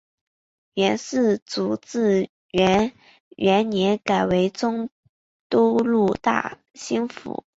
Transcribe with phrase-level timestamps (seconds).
[0.73, 2.95] 元世祖至元
[3.37, 4.89] 元年改为中
[5.47, 7.45] 都路大兴府。